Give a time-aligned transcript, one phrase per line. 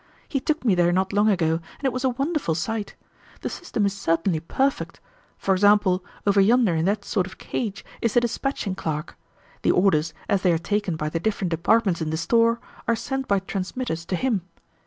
[0.27, 2.95] He took me there not long ago, and it was a wonderful sight.
[3.41, 4.99] The system is certainly perfect;
[5.37, 9.15] for example, over yonder in that sort of cage is the dispatching clerk.
[9.61, 13.27] The orders, as they are taken by the different departments in the store, are sent
[13.27, 14.41] by transmitters to him.